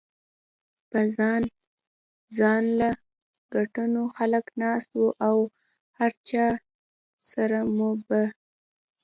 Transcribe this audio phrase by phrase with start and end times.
[0.89, 1.41] پۀ ځان
[2.37, 2.89] ځانله
[3.53, 5.37] کټونو خلک ناست وو او
[5.97, 6.45] هر چا
[7.31, 8.35] سره موبايل ؤ